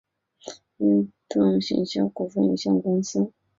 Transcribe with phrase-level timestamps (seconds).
[0.77, 3.31] 运动行销股份有限公司